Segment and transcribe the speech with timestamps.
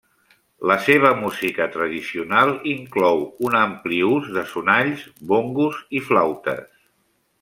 [0.69, 6.65] La seva música tradicional inclou un ampli ús de sonalls, bongos, i flautes.